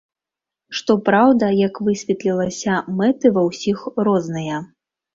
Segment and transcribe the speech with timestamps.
[0.79, 4.57] Што праўда, як высветлілася, мэты ва ўсіх розныя.